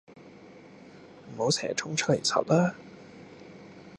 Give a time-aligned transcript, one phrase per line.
[1.27, 2.73] 唔好成日衝出嚟柒啦